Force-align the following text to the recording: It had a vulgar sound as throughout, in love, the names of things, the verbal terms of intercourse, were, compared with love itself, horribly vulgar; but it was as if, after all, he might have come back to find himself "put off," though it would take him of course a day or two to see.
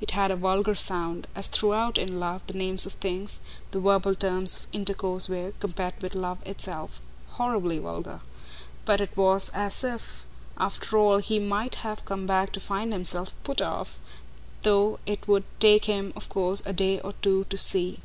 It 0.00 0.12
had 0.12 0.30
a 0.30 0.36
vulgar 0.36 0.74
sound 0.74 1.26
as 1.34 1.46
throughout, 1.46 1.98
in 1.98 2.18
love, 2.18 2.40
the 2.46 2.54
names 2.54 2.86
of 2.86 2.94
things, 2.94 3.42
the 3.70 3.78
verbal 3.80 4.14
terms 4.14 4.56
of 4.56 4.66
intercourse, 4.72 5.28
were, 5.28 5.52
compared 5.60 6.00
with 6.00 6.14
love 6.14 6.38
itself, 6.46 7.02
horribly 7.32 7.78
vulgar; 7.78 8.20
but 8.86 9.02
it 9.02 9.14
was 9.14 9.50
as 9.50 9.84
if, 9.84 10.24
after 10.56 10.96
all, 10.96 11.18
he 11.18 11.38
might 11.38 11.74
have 11.84 12.02
come 12.06 12.24
back 12.24 12.50
to 12.52 12.60
find 12.60 12.94
himself 12.94 13.34
"put 13.44 13.60
off," 13.60 14.00
though 14.62 15.00
it 15.04 15.28
would 15.28 15.44
take 15.60 15.84
him 15.84 16.14
of 16.16 16.30
course 16.30 16.62
a 16.64 16.72
day 16.72 16.98
or 17.00 17.12
two 17.20 17.44
to 17.50 17.58
see. 17.58 17.98